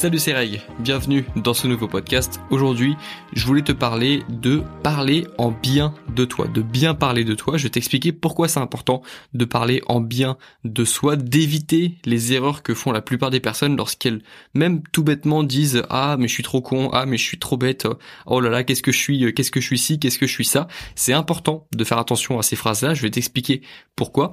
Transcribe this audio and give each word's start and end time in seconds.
Salut 0.00 0.18
c'est 0.18 0.32
Reg, 0.32 0.62
bienvenue 0.78 1.26
dans 1.36 1.52
ce 1.52 1.66
nouveau 1.66 1.86
podcast. 1.86 2.40
Aujourd'hui, 2.48 2.96
je 3.34 3.44
voulais 3.44 3.60
te 3.60 3.72
parler 3.72 4.22
de 4.30 4.62
parler 4.82 5.26
en 5.36 5.50
bien 5.50 5.92
de 6.16 6.24
toi, 6.24 6.48
de 6.48 6.62
bien 6.62 6.94
parler 6.94 7.22
de 7.22 7.34
toi. 7.34 7.58
Je 7.58 7.64
vais 7.64 7.68
t'expliquer 7.68 8.10
pourquoi 8.10 8.48
c'est 8.48 8.60
important 8.60 9.02
de 9.34 9.44
parler 9.44 9.82
en 9.88 10.00
bien 10.00 10.38
de 10.64 10.86
soi, 10.86 11.16
d'éviter 11.16 11.98
les 12.06 12.32
erreurs 12.32 12.62
que 12.62 12.72
font 12.72 12.92
la 12.92 13.02
plupart 13.02 13.28
des 13.28 13.40
personnes 13.40 13.76
lorsqu'elles, 13.76 14.22
même 14.54 14.82
tout 14.90 15.04
bêtement, 15.04 15.42
disent 15.42 15.82
ah 15.90 16.16
mais 16.18 16.28
je 16.28 16.32
suis 16.32 16.42
trop 16.42 16.62
con, 16.62 16.88
ah 16.94 17.04
mais 17.04 17.18
je 17.18 17.24
suis 17.24 17.38
trop 17.38 17.58
bête, 17.58 17.86
oh 18.24 18.40
là 18.40 18.48
là 18.48 18.64
qu'est-ce 18.64 18.82
que 18.82 18.92
je 18.92 18.98
suis, 18.98 19.34
qu'est-ce 19.34 19.50
que 19.50 19.60
je 19.60 19.66
suis 19.66 19.78
ci, 19.78 19.98
qu'est-ce 19.98 20.18
que 20.18 20.26
je 20.26 20.32
suis 20.32 20.46
ça? 20.46 20.66
C'est 20.94 21.12
important 21.12 21.68
de 21.74 21.84
faire 21.84 21.98
attention 21.98 22.38
à 22.38 22.42
ces 22.42 22.56
phrases-là. 22.56 22.94
Je 22.94 23.02
vais 23.02 23.10
t'expliquer 23.10 23.60
pourquoi. 23.96 24.32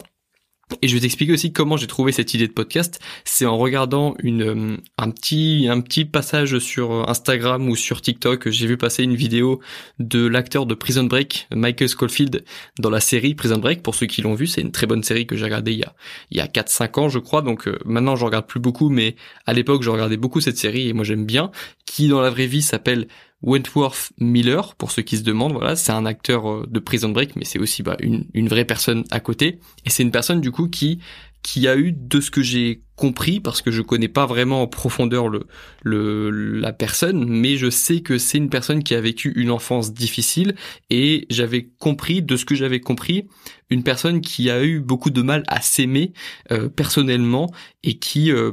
Et 0.81 0.89
je 0.89 0.93
vais 0.95 0.99
t'expliquer 0.99 1.31
aussi 1.31 1.53
comment 1.53 1.77
j'ai 1.77 1.87
trouvé 1.87 2.11
cette 2.11 2.33
idée 2.33 2.47
de 2.47 2.51
podcast. 2.51 2.99
C'est 3.23 3.45
en 3.45 3.57
regardant 3.57 4.15
une 4.19 4.41
euh, 4.41 4.77
un 4.97 5.11
petit 5.11 5.67
un 5.69 5.79
petit 5.79 6.03
passage 6.03 6.59
sur 6.59 7.09
Instagram 7.09 7.69
ou 7.69 7.77
sur 7.77 8.01
TikTok. 8.01 8.49
J'ai 8.49 8.67
vu 8.67 8.75
passer 8.75 9.03
une 9.03 9.15
vidéo 9.15 9.61
de 9.99 10.27
l'acteur 10.27 10.65
de 10.65 10.75
Prison 10.75 11.05
Break, 11.05 11.47
Michael 11.55 11.87
Scofield, 11.87 12.43
dans 12.79 12.89
la 12.89 12.99
série 12.99 13.33
Prison 13.33 13.59
Break. 13.59 13.81
Pour 13.81 13.95
ceux 13.95 14.07
qui 14.07 14.21
l'ont 14.21 14.33
vu, 14.33 14.45
c'est 14.45 14.59
une 14.59 14.73
très 14.73 14.87
bonne 14.87 15.03
série 15.03 15.25
que 15.25 15.37
j'ai 15.37 15.45
regardée 15.45 15.71
il 15.71 15.79
y 15.79 15.83
a 15.83 15.95
il 16.31 16.37
y 16.37 16.41
a 16.41 16.47
quatre 16.47 16.69
cinq 16.69 16.97
ans, 16.97 17.07
je 17.07 17.19
crois. 17.19 17.41
Donc 17.41 17.69
euh, 17.69 17.79
maintenant, 17.85 18.17
je 18.17 18.25
regarde 18.25 18.45
plus 18.45 18.59
beaucoup, 18.59 18.89
mais 18.89 19.15
à 19.45 19.53
l'époque, 19.53 19.83
je 19.83 19.89
regardais 19.89 20.17
beaucoup 20.17 20.41
cette 20.41 20.57
série 20.57 20.89
et 20.89 20.93
moi 20.93 21.05
j'aime 21.05 21.25
bien. 21.25 21.49
Qui 21.85 22.09
dans 22.09 22.19
la 22.19 22.29
vraie 22.29 22.47
vie 22.47 22.61
s'appelle 22.61 23.07
Wentworth 23.43 24.11
Miller, 24.19 24.75
pour 24.75 24.91
ceux 24.91 25.03
qui 25.03 25.17
se 25.17 25.23
demandent, 25.23 25.53
voilà, 25.53 25.75
c'est 25.75 25.91
un 25.91 26.05
acteur 26.05 26.49
euh, 26.49 26.65
de 26.67 26.79
Prison 26.79 27.09
Break, 27.09 27.35
mais 27.35 27.45
c'est 27.45 27.59
aussi 27.59 27.83
bah, 27.83 27.97
une, 27.99 28.25
une, 28.33 28.47
vraie 28.47 28.65
personne 28.65 29.03
à 29.11 29.19
côté. 29.19 29.59
Et 29.85 29.89
c'est 29.89 30.03
une 30.03 30.11
personne 30.11 30.41
du 30.41 30.51
coup 30.51 30.67
qui 30.67 30.99
qui 31.43 31.67
a 31.67 31.77
eu, 31.77 31.93
de 31.93 32.19
ce 32.19 32.29
que 32.29 32.41
j'ai 32.41 32.81
compris, 32.97 33.39
parce 33.39 33.61
que 33.61 33.71
je 33.71 33.81
connais 33.81 34.09
pas 34.09 34.25
vraiment 34.25 34.63
en 34.63 34.67
profondeur 34.67 35.29
le, 35.29 35.47
le 35.81 36.29
la 36.29 36.73
personne, 36.73 37.25
mais 37.25 37.55
je 37.55 37.69
sais 37.69 38.01
que 38.01 38.17
c'est 38.17 38.37
une 38.37 38.49
personne 38.49 38.83
qui 38.83 38.95
a 38.95 38.99
vécu 38.99 39.31
une 39.35 39.51
enfance 39.51 39.93
difficile 39.93 40.55
et 40.89 41.25
j'avais 41.29 41.69
compris, 41.79 42.21
de 42.21 42.35
ce 42.35 42.43
que 42.43 42.55
j'avais 42.55 42.81
compris, 42.81 43.27
une 43.69 43.83
personne 43.83 44.19
qui 44.19 44.49
a 44.49 44.63
eu 44.63 44.81
beaucoup 44.81 45.09
de 45.09 45.21
mal 45.21 45.43
à 45.47 45.61
s'aimer 45.61 46.11
euh, 46.51 46.67
personnellement 46.67 47.49
et 47.83 47.97
qui 47.97 48.31
euh, 48.31 48.51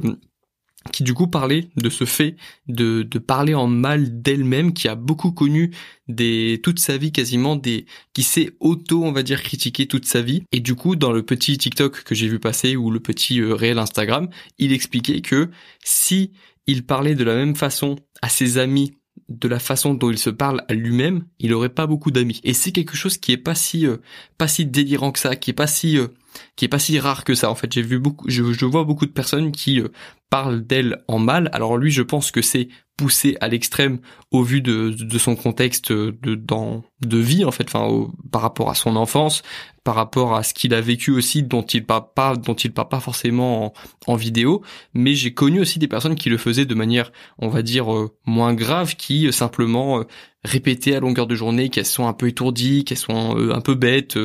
qui 0.91 1.03
du 1.03 1.13
coup 1.13 1.27
parlait 1.27 1.69
de 1.75 1.89
ce 1.89 2.05
fait 2.05 2.35
de, 2.67 3.03
de 3.03 3.19
parler 3.19 3.53
en 3.53 3.67
mal 3.67 4.21
d'elle-même, 4.21 4.73
qui 4.73 4.87
a 4.87 4.95
beaucoup 4.95 5.31
connu 5.31 5.71
des 6.07 6.59
toute 6.63 6.79
sa 6.79 6.97
vie 6.97 7.11
quasiment 7.11 7.55
des 7.55 7.85
qui 8.13 8.23
s'est 8.23 8.51
auto 8.59 9.03
on 9.03 9.11
va 9.11 9.23
dire 9.23 9.41
critiqué 9.41 9.87
toute 9.87 10.05
sa 10.05 10.21
vie 10.21 10.43
et 10.51 10.59
du 10.59 10.75
coup 10.75 10.95
dans 10.95 11.11
le 11.11 11.23
petit 11.23 11.57
TikTok 11.57 12.03
que 12.03 12.13
j'ai 12.13 12.27
vu 12.27 12.39
passer 12.39 12.75
ou 12.75 12.91
le 12.91 12.99
petit 12.99 13.41
euh, 13.41 13.55
réel 13.55 13.79
Instagram, 13.79 14.29
il 14.59 14.71
expliquait 14.71 15.21
que 15.21 15.49
si 15.83 16.31
il 16.67 16.85
parlait 16.85 17.15
de 17.15 17.23
la 17.23 17.35
même 17.35 17.55
façon 17.55 17.95
à 18.21 18.29
ses 18.29 18.57
amis 18.57 18.93
de 19.29 19.47
la 19.47 19.59
façon 19.59 19.93
dont 19.93 20.11
il 20.11 20.17
se 20.17 20.29
parle 20.29 20.63
à 20.67 20.73
lui-même, 20.73 21.25
il 21.39 21.53
aurait 21.53 21.69
pas 21.69 21.87
beaucoup 21.87 22.11
d'amis. 22.11 22.41
Et 22.43 22.53
c'est 22.53 22.71
quelque 22.71 22.95
chose 22.95 23.17
qui 23.17 23.31
est 23.31 23.37
pas 23.37 23.55
si 23.55 23.87
euh, 23.87 23.97
pas 24.37 24.47
si 24.47 24.65
délirant 24.65 25.11
que 25.11 25.19
ça, 25.19 25.35
qui 25.35 25.51
est 25.51 25.53
pas 25.53 25.67
si 25.67 25.97
euh, 25.97 26.07
qui 26.55 26.65
est 26.65 26.69
pas 26.69 26.79
si 26.79 26.99
rare 26.99 27.23
que 27.23 27.35
ça. 27.35 27.49
En 27.49 27.55
fait, 27.55 27.71
j'ai 27.71 27.81
vu 27.81 27.99
beaucoup, 27.99 28.29
je, 28.29 28.53
je, 28.53 28.65
vois 28.65 28.83
beaucoup 28.83 29.05
de 29.05 29.11
personnes 29.11 29.51
qui 29.51 29.81
parle 30.29 30.65
d'elle 30.65 31.03
en 31.07 31.19
mal. 31.19 31.49
Alors 31.53 31.77
lui, 31.77 31.91
je 31.91 32.01
pense 32.01 32.31
que 32.31 32.41
c'est 32.41 32.67
poussé 32.97 33.35
à 33.41 33.47
l'extrême 33.47 33.99
au 34.31 34.43
vu 34.43 34.61
de, 34.61 34.89
de 34.89 35.17
son 35.17 35.35
contexte 35.35 35.91
de, 35.91 36.35
dans, 36.35 36.83
de 37.01 37.17
vie 37.17 37.43
en 37.43 37.51
fait, 37.51 37.65
enfin 37.67 38.07
par 38.31 38.41
rapport 38.41 38.69
à 38.69 38.75
son 38.75 38.95
enfance, 38.95 39.43
par 39.83 39.95
rapport 39.95 40.35
à 40.35 40.43
ce 40.43 40.53
qu'il 40.53 40.73
a 40.73 40.81
vécu 40.81 41.11
aussi, 41.11 41.43
dont 41.43 41.61
il 41.61 41.85
parle 41.85 42.05
pas, 42.15 42.35
dont 42.35 42.53
il 42.53 42.71
parle 42.71 42.87
pas 42.87 42.99
forcément 42.99 43.73
en, 44.07 44.15
vidéo. 44.15 44.61
Mais 44.93 45.13
j'ai 45.13 45.33
connu 45.33 45.59
aussi 45.59 45.77
des 45.77 45.87
personnes 45.87 46.15
qui 46.15 46.29
le 46.29 46.37
faisaient 46.37 46.65
de 46.65 46.75
manière, 46.75 47.11
on 47.37 47.49
va 47.49 47.61
dire, 47.61 47.93
euh, 47.93 48.15
moins 48.25 48.53
grave, 48.53 48.95
qui 48.95 49.27
euh, 49.27 49.31
simplement 49.31 50.03
euh, 50.45 50.49
répétaient 50.49 50.95
à 50.95 50.99
longueur 50.99 51.27
de 51.27 51.35
journée 51.35 51.69
qu'elles 51.69 51.85
sont 51.85 52.07
un 52.07 52.13
peu 52.13 52.27
étourdies, 52.27 52.83
qu'elles 52.83 52.97
sont 52.97 53.37
un 53.51 53.61
peu 53.61 53.75
bêtes, 53.75 54.17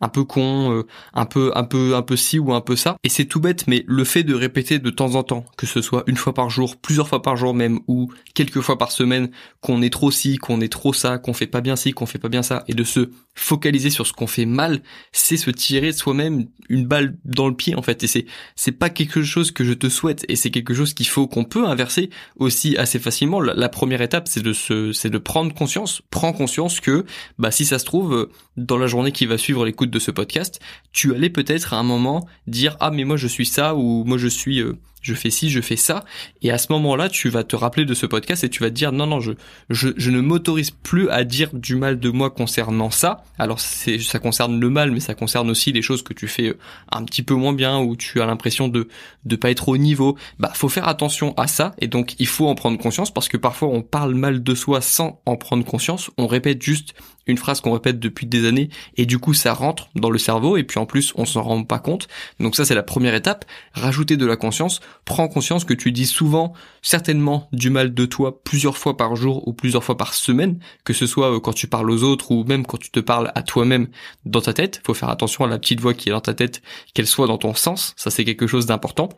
un 0.00 0.08
peu 0.08 0.24
cons, 0.24 0.84
un 1.14 1.24
peu, 1.26 1.52
un 1.54 1.64
peu, 1.64 1.94
un 1.94 2.02
peu 2.02 2.16
ci 2.16 2.38
ou 2.38 2.52
un 2.52 2.60
peu 2.60 2.76
ça. 2.76 2.96
Et 3.04 3.08
c'est 3.08 3.24
tout 3.24 3.40
bête, 3.40 3.66
mais 3.66 3.84
le 3.86 4.04
fait 4.04 4.22
de 4.22 4.34
répéter 4.34 4.78
de 4.78 4.90
temps 4.90 5.14
en 5.14 5.22
temps 5.22 5.44
que 5.56 5.66
ce 5.66 5.80
soit 5.80 6.04
une 6.06 6.16
fois 6.16 6.34
par 6.34 6.50
jour, 6.50 6.76
plusieurs 6.76 7.08
fois 7.08 7.22
par 7.22 7.36
jour 7.36 7.54
même, 7.54 7.80
ou 7.86 8.12
quelques 8.34 8.60
fois 8.60 8.78
par 8.78 8.92
semaine, 8.92 9.30
qu'on 9.60 9.82
est 9.82 9.92
trop 9.92 10.10
ci, 10.10 10.36
qu'on 10.36 10.60
est 10.60 10.72
trop 10.72 10.92
ça, 10.92 11.18
qu'on 11.18 11.32
fait 11.32 11.46
pas 11.46 11.60
bien 11.60 11.76
ci, 11.76 11.92
qu'on 11.92 12.06
fait 12.06 12.18
pas 12.18 12.28
bien 12.28 12.42
ça, 12.42 12.64
et 12.68 12.74
de 12.74 12.84
se 12.84 13.10
focaliser 13.34 13.90
sur 13.90 14.06
ce 14.06 14.12
qu'on 14.12 14.26
fait 14.26 14.46
mal, 14.46 14.82
c'est 15.12 15.36
se 15.36 15.50
tirer 15.50 15.92
soi-même 15.92 16.46
une 16.68 16.86
balle 16.86 17.16
dans 17.24 17.48
le 17.48 17.54
pied 17.54 17.74
en 17.74 17.82
fait. 17.82 18.02
Et 18.02 18.06
c'est 18.06 18.26
c'est 18.56 18.72
pas 18.72 18.90
quelque 18.90 19.22
chose 19.22 19.50
que 19.50 19.64
je 19.64 19.72
te 19.72 19.88
souhaite, 19.88 20.24
et 20.28 20.36
c'est 20.36 20.50
quelque 20.50 20.74
chose 20.74 20.94
qu'il 20.94 21.06
faut 21.06 21.26
qu'on 21.26 21.44
peut 21.44 21.66
inverser 21.66 22.10
aussi 22.36 22.76
assez 22.76 22.98
facilement. 22.98 23.40
La, 23.40 23.68
première 23.68 24.00
étape, 24.00 24.28
c'est 24.28 24.42
de 24.42 24.52
se, 24.52 24.92
c'est 24.92 25.10
de 25.10 25.18
prendre 25.18 25.54
conscience, 25.54 25.67
prends 26.10 26.32
conscience 26.32 26.80
que, 26.80 27.04
bah 27.38 27.50
si 27.50 27.64
ça 27.64 27.78
se 27.78 27.84
trouve, 27.84 28.28
dans 28.56 28.78
la 28.78 28.86
journée 28.86 29.12
qui 29.12 29.26
va 29.26 29.38
suivre 29.38 29.64
l'écoute 29.64 29.90
de 29.90 29.98
ce 29.98 30.10
podcast, 30.10 30.60
tu 30.92 31.14
allais 31.14 31.30
peut-être 31.30 31.74
à 31.74 31.78
un 31.78 31.82
moment 31.82 32.26
dire 32.46 32.76
ah 32.80 32.90
mais 32.90 33.04
moi 33.04 33.16
je 33.16 33.28
suis 33.28 33.46
ça 33.46 33.74
ou 33.74 34.04
moi 34.04 34.18
je 34.18 34.28
suis 34.28 34.60
euh, 34.60 34.78
je 35.08 35.14
fais 35.14 35.30
ci, 35.30 35.50
je 35.50 35.60
fais 35.60 35.76
ça, 35.76 36.04
et 36.42 36.50
à 36.50 36.58
ce 36.58 36.72
moment-là, 36.72 37.08
tu 37.08 37.28
vas 37.28 37.44
te 37.44 37.56
rappeler 37.56 37.84
de 37.84 37.94
ce 37.94 38.06
podcast 38.06 38.44
et 38.44 38.48
tu 38.48 38.62
vas 38.62 38.70
te 38.70 38.74
dire 38.74 38.92
non, 38.92 39.06
non, 39.06 39.20
je, 39.20 39.32
je, 39.70 39.88
je 39.96 40.10
ne 40.10 40.20
m'autorise 40.20 40.70
plus 40.70 41.08
à 41.10 41.24
dire 41.24 41.50
du 41.52 41.76
mal 41.76 41.98
de 41.98 42.10
moi 42.10 42.30
concernant 42.30 42.90
ça. 42.90 43.24
Alors 43.38 43.60
c'est, 43.60 43.98
ça 43.98 44.18
concerne 44.18 44.60
le 44.60 44.70
mal, 44.70 44.90
mais 44.90 45.00
ça 45.00 45.14
concerne 45.14 45.50
aussi 45.50 45.72
les 45.72 45.82
choses 45.82 46.02
que 46.02 46.12
tu 46.12 46.28
fais 46.28 46.48
euh, 46.48 46.58
un 46.92 47.04
petit 47.04 47.22
peu 47.22 47.34
moins 47.34 47.52
bien 47.52 47.78
ou 47.78 47.96
tu 47.96 48.20
as 48.20 48.26
l'impression 48.26 48.68
de 48.68 48.88
de 49.24 49.36
pas 49.36 49.50
être 49.50 49.68
au 49.68 49.76
niveau. 49.76 50.16
Bah, 50.38 50.50
faut 50.54 50.68
faire 50.68 50.88
attention 50.88 51.34
à 51.36 51.46
ça 51.46 51.74
et 51.78 51.86
donc 51.86 52.14
il 52.18 52.26
faut 52.26 52.48
en 52.48 52.54
prendre 52.54 52.78
conscience 52.78 53.12
parce 53.12 53.28
que 53.28 53.36
parfois 53.36 53.68
on 53.68 53.82
parle 53.82 54.14
mal 54.14 54.42
de 54.42 54.54
soi 54.54 54.80
sans 54.80 55.20
en 55.26 55.36
prendre 55.36 55.64
conscience. 55.64 56.10
On 56.18 56.26
répète 56.26 56.62
juste 56.62 56.94
une 57.28 57.38
phrase 57.38 57.60
qu'on 57.60 57.72
répète 57.72 58.00
depuis 58.00 58.26
des 58.26 58.46
années 58.46 58.70
et 58.96 59.06
du 59.06 59.18
coup 59.18 59.34
ça 59.34 59.52
rentre 59.52 59.88
dans 59.94 60.10
le 60.10 60.18
cerveau 60.18 60.56
et 60.56 60.64
puis 60.64 60.78
en 60.80 60.86
plus 60.86 61.12
on 61.16 61.24
s'en 61.24 61.42
rend 61.42 61.62
pas 61.62 61.78
compte. 61.78 62.08
Donc 62.40 62.56
ça 62.56 62.64
c'est 62.64 62.74
la 62.74 62.82
première 62.82 63.14
étape. 63.14 63.44
Rajouter 63.72 64.16
de 64.16 64.26
la 64.26 64.36
conscience. 64.36 64.80
Prends 65.04 65.28
conscience 65.28 65.64
que 65.64 65.74
tu 65.74 65.92
dis 65.92 66.06
souvent 66.06 66.52
certainement 66.82 67.48
du 67.52 67.70
mal 67.70 67.94
de 67.94 68.06
toi 68.06 68.42
plusieurs 68.42 68.76
fois 68.76 68.96
par 68.96 69.14
jour 69.14 69.46
ou 69.46 69.52
plusieurs 69.52 69.84
fois 69.84 69.96
par 69.96 70.14
semaine, 70.14 70.58
que 70.84 70.92
ce 70.92 71.06
soit 71.06 71.36
euh, 71.36 71.40
quand 71.40 71.52
tu 71.52 71.68
parles 71.68 71.90
aux 71.90 72.02
autres 72.02 72.32
ou 72.32 72.44
même 72.44 72.66
quand 72.66 72.78
tu 72.78 72.90
te 72.90 73.00
parles 73.00 73.30
à 73.34 73.42
toi-même 73.42 73.88
dans 74.24 74.40
ta 74.40 74.52
tête. 74.52 74.80
Faut 74.84 74.94
faire 74.94 75.10
attention 75.10 75.44
à 75.44 75.48
la 75.48 75.58
petite 75.58 75.80
voix 75.80 75.94
qui 75.94 76.08
est 76.08 76.12
dans 76.12 76.20
ta 76.20 76.34
tête, 76.34 76.62
qu'elle 76.94 77.06
soit 77.06 77.26
dans 77.26 77.38
ton 77.38 77.54
sens. 77.54 77.92
Ça 77.96 78.10
c'est 78.10 78.24
quelque 78.24 78.46
chose 78.46 78.66
d'important. 78.66 79.08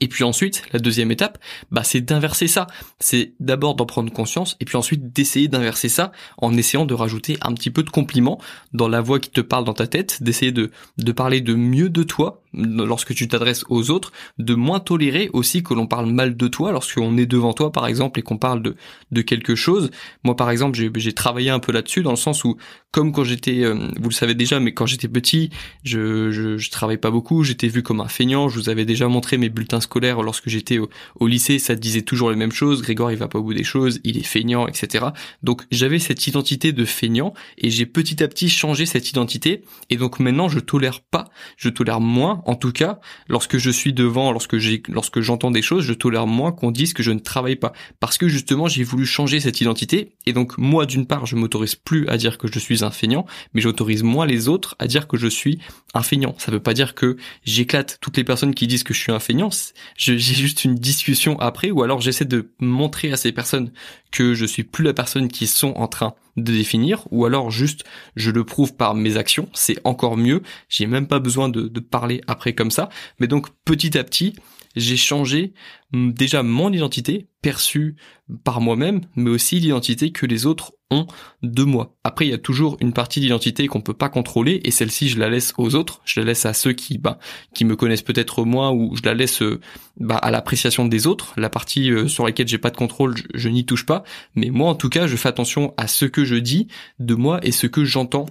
Et 0.00 0.08
puis 0.08 0.24
ensuite, 0.24 0.62
la 0.72 0.78
deuxième 0.78 1.10
étape, 1.10 1.38
bah, 1.70 1.82
c'est 1.84 2.00
d'inverser 2.00 2.46
ça. 2.46 2.66
C'est 2.98 3.34
d'abord 3.40 3.74
d'en 3.74 3.86
prendre 3.86 4.12
conscience 4.12 4.56
et 4.60 4.64
puis 4.64 4.76
ensuite 4.76 5.12
d'essayer 5.12 5.48
d'inverser 5.48 5.88
ça 5.88 6.12
en 6.38 6.56
essayant 6.56 6.86
de 6.86 6.94
rajouter 6.94 7.36
un 7.42 7.52
petit 7.52 7.70
peu 7.70 7.82
de 7.82 7.90
compliments 7.90 8.40
dans 8.72 8.88
la 8.88 9.00
voix 9.00 9.18
qui 9.18 9.30
te 9.30 9.40
parle 9.40 9.64
dans 9.64 9.74
ta 9.74 9.86
tête, 9.86 10.22
d'essayer 10.22 10.52
de, 10.52 10.70
de 10.98 11.12
parler 11.12 11.40
de 11.40 11.54
mieux 11.54 11.88
de 11.88 12.02
toi 12.02 12.42
lorsque 12.52 13.14
tu 13.14 13.28
t'adresses 13.28 13.64
aux 13.68 13.90
autres, 13.90 14.12
de 14.38 14.54
moins 14.54 14.80
tolérer 14.80 15.30
aussi 15.32 15.62
que 15.62 15.74
l'on 15.74 15.86
parle 15.86 16.10
mal 16.10 16.36
de 16.36 16.48
toi 16.48 16.72
lorsqu'on 16.72 17.16
est 17.16 17.26
devant 17.26 17.52
toi 17.52 17.72
par 17.72 17.86
exemple 17.86 18.18
et 18.18 18.22
qu'on 18.22 18.38
parle 18.38 18.62
de, 18.62 18.76
de 19.10 19.22
quelque 19.22 19.54
chose. 19.54 19.90
Moi 20.24 20.36
par 20.36 20.50
exemple, 20.50 20.78
j'ai 20.96 21.12
travaillé 21.12 21.50
un 21.50 21.58
peu 21.58 21.72
là-dessus 21.72 22.02
dans 22.02 22.10
le 22.10 22.16
sens 22.16 22.44
où, 22.44 22.56
comme 22.90 23.12
quand 23.12 23.24
j'étais, 23.24 23.64
euh, 23.64 23.74
vous 24.00 24.08
le 24.08 24.14
savez 24.14 24.34
déjà, 24.34 24.60
mais 24.60 24.72
quand 24.72 24.86
j'étais 24.86 25.08
petit, 25.08 25.50
je, 25.84 26.30
je, 26.30 26.58
je 26.58 26.70
travaillais 26.70 26.98
pas 26.98 27.10
beaucoup, 27.10 27.44
j'étais 27.44 27.68
vu 27.68 27.82
comme 27.82 28.00
un 28.00 28.08
feignant, 28.08 28.48
je 28.48 28.58
vous 28.58 28.68
avais 28.68 28.84
déjà 28.84 29.08
montré 29.08 29.38
mes 29.38 29.48
bulletins 29.48 29.80
scolaires 29.80 30.22
lorsque 30.22 30.48
j'étais 30.48 30.78
au, 30.78 30.88
au, 31.18 31.26
lycée, 31.26 31.58
ça 31.58 31.74
disait 31.74 32.02
toujours 32.02 32.30
les 32.30 32.36
mêmes 32.36 32.52
choses, 32.52 32.82
Grégoire 32.82 33.12
il 33.12 33.18
va 33.18 33.28
pas 33.28 33.38
au 33.38 33.42
bout 33.42 33.54
des 33.54 33.64
choses, 33.64 34.00
il 34.04 34.18
est 34.18 34.24
feignant, 34.24 34.66
etc. 34.66 35.06
Donc 35.42 35.62
j'avais 35.70 35.98
cette 35.98 36.26
identité 36.26 36.72
de 36.72 36.84
feignant 36.84 37.34
et 37.58 37.70
j'ai 37.70 37.86
petit 37.86 38.22
à 38.22 38.28
petit 38.28 38.48
changé 38.48 38.86
cette 38.86 39.08
identité 39.08 39.62
et 39.88 39.96
donc 39.96 40.18
maintenant 40.18 40.48
je 40.48 40.58
tolère 40.58 41.00
pas, 41.00 41.30
je 41.56 41.68
tolère 41.68 42.00
moins 42.00 42.39
en 42.46 42.54
tout 42.54 42.72
cas, 42.72 43.00
lorsque 43.28 43.58
je 43.58 43.70
suis 43.70 43.92
devant, 43.92 44.32
lorsque 44.32 44.58
j'ai, 44.58 44.82
lorsque 44.88 45.20
j'entends 45.20 45.50
des 45.50 45.62
choses, 45.62 45.84
je 45.84 45.92
tolère 45.92 46.26
moins 46.26 46.52
qu'on 46.52 46.70
dise 46.70 46.92
que 46.92 47.02
je 47.02 47.10
ne 47.10 47.18
travaille 47.18 47.56
pas, 47.56 47.72
parce 47.98 48.18
que 48.18 48.28
justement 48.28 48.68
j'ai 48.68 48.82
voulu 48.82 49.06
changer 49.06 49.40
cette 49.40 49.60
identité, 49.60 50.12
et 50.26 50.32
donc 50.32 50.58
moi 50.58 50.86
d'une 50.86 51.06
part 51.06 51.26
je 51.26 51.36
m'autorise 51.36 51.74
plus 51.74 52.08
à 52.08 52.16
dire 52.16 52.38
que 52.38 52.48
je 52.48 52.58
suis 52.58 52.84
un 52.84 52.90
feignant, 52.90 53.26
mais 53.54 53.60
j'autorise 53.60 54.02
moins 54.02 54.26
les 54.26 54.48
autres 54.48 54.76
à 54.78 54.86
dire 54.86 55.08
que 55.08 55.16
je 55.16 55.28
suis 55.28 55.58
un 55.94 56.02
feignant. 56.02 56.34
Ça 56.38 56.52
veut 56.52 56.60
pas 56.60 56.74
dire 56.74 56.94
que 56.94 57.16
j'éclate 57.44 57.98
toutes 58.00 58.16
les 58.16 58.24
personnes 58.24 58.54
qui 58.54 58.66
disent 58.66 58.84
que 58.84 58.94
je 58.94 59.00
suis 59.00 59.12
un 59.12 59.20
feignant. 59.20 59.50
J'ai 59.96 60.18
juste 60.18 60.64
une 60.64 60.74
discussion 60.74 61.38
après, 61.40 61.70
ou 61.70 61.82
alors 61.82 62.00
j'essaie 62.00 62.24
de 62.24 62.50
montrer 62.60 63.12
à 63.12 63.16
ces 63.16 63.32
personnes 63.32 63.72
que 64.10 64.34
je 64.34 64.44
suis 64.44 64.64
plus 64.64 64.84
la 64.84 64.94
personne 64.94 65.28
qui 65.28 65.46
sont 65.46 65.72
en 65.74 65.88
train 65.88 66.14
de 66.36 66.52
définir, 66.52 67.06
ou 67.10 67.24
alors 67.24 67.50
juste 67.50 67.84
je 68.16 68.30
le 68.30 68.44
prouve 68.44 68.74
par 68.74 68.94
mes 68.94 69.16
actions, 69.16 69.48
c'est 69.52 69.78
encore 69.84 70.16
mieux, 70.16 70.42
j'ai 70.68 70.86
même 70.86 71.06
pas 71.06 71.18
besoin 71.18 71.48
de, 71.48 71.62
de, 71.62 71.80
parler 71.80 72.20
après 72.26 72.54
comme 72.54 72.70
ça, 72.70 72.88
mais 73.18 73.26
donc 73.26 73.48
petit 73.64 73.98
à 73.98 74.04
petit, 74.04 74.34
j'ai 74.76 74.96
changé 74.96 75.52
déjà 75.92 76.42
mon 76.42 76.72
identité 76.72 77.26
perçue 77.42 77.96
par 78.44 78.60
moi-même, 78.60 79.00
mais 79.16 79.30
aussi 79.30 79.58
l'identité 79.58 80.12
que 80.12 80.26
les 80.26 80.46
autres 80.46 80.72
ont 80.90 81.06
de 81.42 81.62
moi. 81.64 81.96
Après, 82.04 82.26
il 82.26 82.30
y 82.30 82.34
a 82.34 82.38
toujours 82.38 82.76
une 82.80 82.92
partie 82.92 83.20
d'identité 83.20 83.66
qu'on 83.66 83.80
peut 83.80 83.94
pas 83.94 84.08
contrôler, 84.08 84.60
et 84.64 84.70
celle-ci, 84.70 85.08
je 85.08 85.18
la 85.18 85.28
laisse 85.28 85.52
aux 85.56 85.74
autres. 85.74 86.00
Je 86.04 86.20
la 86.20 86.26
laisse 86.26 86.46
à 86.46 86.52
ceux 86.52 86.72
qui, 86.72 86.98
bah, 86.98 87.18
qui 87.54 87.64
me 87.64 87.76
connaissent 87.76 88.02
peut-être 88.02 88.44
moins, 88.44 88.70
ou 88.70 88.94
je 88.96 89.02
la 89.04 89.14
laisse, 89.14 89.42
euh, 89.42 89.60
bah, 89.98 90.16
à 90.16 90.30
l'appréciation 90.30 90.84
des 90.86 91.06
autres. 91.06 91.32
La 91.36 91.50
partie 91.50 91.90
euh, 91.90 92.08
sur 92.08 92.24
laquelle 92.24 92.48
j'ai 92.48 92.58
pas 92.58 92.70
de 92.70 92.76
contrôle, 92.76 93.14
je 93.34 93.48
n'y 93.48 93.64
touche 93.64 93.86
pas. 93.86 94.04
Mais 94.34 94.50
moi, 94.50 94.70
en 94.70 94.74
tout 94.74 94.88
cas, 94.88 95.06
je 95.06 95.16
fais 95.16 95.28
attention 95.28 95.74
à 95.76 95.86
ce 95.86 96.04
que 96.04 96.24
je 96.24 96.36
dis 96.36 96.68
de 96.98 97.14
moi 97.14 97.40
et 97.42 97.52
ce 97.52 97.66
que 97.66 97.84
j'entends 97.84 98.26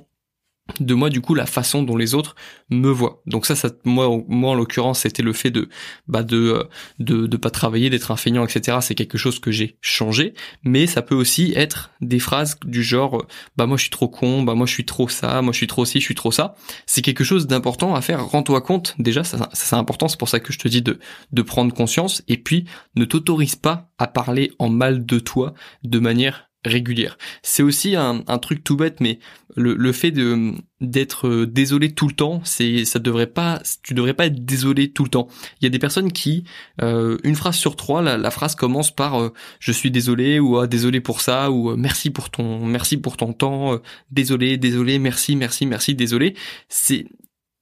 de 0.79 0.93
moi 0.93 1.09
du 1.09 1.21
coup 1.21 1.33
la 1.35 1.45
façon 1.45 1.83
dont 1.83 1.97
les 1.97 2.13
autres 2.13 2.35
me 2.69 2.89
voient. 2.89 3.21
Donc 3.25 3.45
ça 3.45 3.55
ça 3.55 3.69
moi 3.83 4.09
moi 4.27 4.51
en 4.51 4.55
l'occurrence 4.55 5.01
c'était 5.01 5.23
le 5.23 5.33
fait 5.33 5.51
de 5.51 5.69
bah 6.07 6.23
de 6.23 6.37
euh, 6.37 6.63
de 6.99 7.27
de 7.27 7.37
pas 7.37 7.49
travailler 7.49 7.89
d'être 7.89 8.11
un 8.11 8.15
feignant 8.15 8.45
etc 8.45 8.77
c'est 8.81 8.95
quelque 8.95 9.17
chose 9.17 9.39
que 9.39 9.51
j'ai 9.51 9.77
changé. 9.81 10.33
Mais 10.63 10.87
ça 10.87 11.01
peut 11.01 11.15
aussi 11.15 11.53
être 11.55 11.91
des 12.01 12.19
phrases 12.19 12.57
du 12.65 12.83
genre 12.83 13.25
bah 13.57 13.65
moi 13.65 13.77
je 13.77 13.83
suis 13.83 13.91
trop 13.91 14.07
con. 14.07 14.43
Bah 14.43 14.55
moi 14.55 14.65
je 14.65 14.73
suis 14.73 14.85
trop 14.85 15.09
ça. 15.09 15.41
Moi 15.41 15.53
je 15.53 15.57
suis 15.57 15.67
trop 15.67 15.85
ci. 15.85 15.99
Je 15.99 16.05
suis 16.05 16.15
trop 16.15 16.31
ça 16.31 16.55
c'est 16.85 17.01
quelque 17.01 17.23
chose 17.23 17.47
d'important 17.47 17.95
à 17.95 18.01
faire. 18.01 18.25
Rends-toi 18.25 18.61
compte. 18.61 18.95
Déjà 18.99 19.23
ça, 19.23 19.37
ça 19.37 19.49
c'est 19.53 19.75
important. 19.75 20.07
C'est 20.07 20.19
pour 20.19 20.29
ça 20.29 20.39
que 20.39 20.53
je 20.53 20.59
te 20.59 20.67
dis 20.67 20.81
de 20.81 20.99
de 21.31 21.41
prendre 21.41 21.73
conscience. 21.73 22.23
Et 22.27 22.37
puis 22.37 22.65
ne 22.95 23.05
t'autorise 23.05 23.55
pas 23.55 23.89
à 23.97 24.07
parler 24.07 24.51
en 24.59 24.69
mal 24.69 25.05
de 25.05 25.19
toi 25.19 25.53
de 25.83 25.99
manière 25.99 26.48
régulière. 26.65 27.17
C'est 27.41 27.63
aussi 27.63 27.95
un, 27.95 28.23
un, 28.27 28.37
truc 28.37 28.63
tout 28.63 28.75
bête, 28.75 28.99
mais 28.99 29.19
le, 29.55 29.75
le 29.75 29.91
fait 29.93 30.11
de 30.11 30.53
d'être 30.81 31.27
euh, 31.27 31.45
désolé 31.47 31.93
tout 31.93 32.07
le 32.07 32.13
temps, 32.13 32.41
c'est 32.43 32.85
ça 32.85 32.99
devrait 32.99 33.27
pas, 33.27 33.61
tu 33.83 33.93
devrais 33.93 34.13
pas 34.13 34.25
être 34.25 34.45
désolé 34.45 34.91
tout 34.91 35.03
le 35.03 35.09
temps. 35.09 35.27
Il 35.59 35.65
y 35.65 35.67
a 35.67 35.69
des 35.69 35.79
personnes 35.79 36.11
qui, 36.11 36.43
euh, 36.81 37.17
une 37.23 37.35
phrase 37.35 37.55
sur 37.55 37.75
trois, 37.75 38.01
la, 38.01 38.17
la 38.17 38.31
phrase 38.31 38.55
commence 38.55 38.93
par 38.93 39.21
euh, 39.21 39.33
je 39.59 39.71
suis 39.71 39.91
désolé 39.91 40.39
ou 40.39 40.57
ah, 40.57 40.67
désolé 40.67 41.01
pour 41.01 41.21
ça 41.21 41.51
ou 41.51 41.75
merci 41.77 42.09
pour 42.09 42.29
ton 42.29 42.65
merci 42.65 42.97
pour 42.97 43.17
ton 43.17 43.33
temps, 43.33 43.79
désolé 44.11 44.57
désolé 44.57 44.99
merci 44.99 45.35
merci 45.35 45.65
merci 45.65 45.95
désolé. 45.95 46.35
C'est 46.67 47.05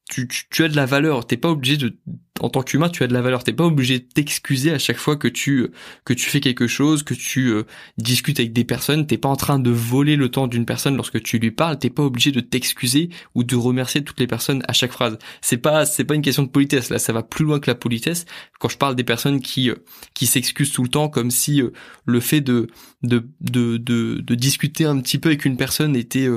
tu, 0.09 0.27
tu, 0.27 0.45
tu, 0.49 0.63
as 0.63 0.69
de 0.69 0.75
la 0.75 0.85
valeur. 0.85 1.27
T'es 1.27 1.37
pas 1.37 1.49
obligé 1.49 1.77
de, 1.77 1.97
en 2.39 2.49
tant 2.49 2.61
qu'humain, 2.61 2.89
tu 2.89 3.03
as 3.03 3.07
de 3.07 3.13
la 3.13 3.21
valeur. 3.21 3.43
T'es 3.43 3.53
pas 3.53 3.65
obligé 3.65 3.99
de 3.99 4.03
t'excuser 4.03 4.71
à 4.71 4.79
chaque 4.79 4.97
fois 4.97 5.15
que 5.15 5.27
tu 5.27 5.69
que 6.05 6.13
tu 6.13 6.29
fais 6.29 6.39
quelque 6.39 6.67
chose, 6.67 7.03
que 7.03 7.13
tu 7.13 7.49
euh, 7.49 7.63
discutes 7.97 8.39
avec 8.39 8.53
des 8.53 8.63
personnes. 8.63 9.07
T'es 9.07 9.17
pas 9.17 9.29
en 9.29 9.35
train 9.35 9.59
de 9.59 9.71
voler 9.71 10.15
le 10.15 10.29
temps 10.29 10.47
d'une 10.47 10.65
personne 10.65 10.95
lorsque 10.95 11.21
tu 11.21 11.39
lui 11.39 11.51
parles. 11.51 11.79
T'es 11.79 11.89
pas 11.89 12.03
obligé 12.03 12.31
de 12.31 12.39
t'excuser 12.39 13.09
ou 13.35 13.43
de 13.43 13.55
remercier 13.55 14.03
toutes 14.03 14.19
les 14.19 14.27
personnes 14.27 14.63
à 14.67 14.73
chaque 14.73 14.91
phrase. 14.91 15.17
C'est 15.41 15.57
pas 15.57 15.85
c'est 15.85 16.03
pas 16.03 16.15
une 16.15 16.21
question 16.21 16.43
de 16.43 16.49
politesse. 16.49 16.89
Là, 16.89 16.99
ça 16.99 17.13
va 17.13 17.23
plus 17.23 17.45
loin 17.45 17.59
que 17.59 17.69
la 17.69 17.75
politesse. 17.75 18.25
Quand 18.59 18.69
je 18.69 18.77
parle 18.77 18.95
des 18.95 19.03
personnes 19.03 19.41
qui 19.41 19.69
euh, 19.69 19.75
qui 20.13 20.27
s'excusent 20.27 20.71
tout 20.71 20.83
le 20.83 20.89
temps, 20.89 21.09
comme 21.09 21.31
si 21.31 21.61
euh, 21.61 21.71
le 22.05 22.19
fait 22.19 22.41
de 22.41 22.67
de, 23.03 23.27
de 23.41 23.77
de 23.77 24.21
de 24.21 24.35
discuter 24.35 24.85
un 24.85 24.99
petit 24.99 25.17
peu 25.17 25.29
avec 25.29 25.45
une 25.45 25.57
personne 25.57 25.95
était 25.95 26.27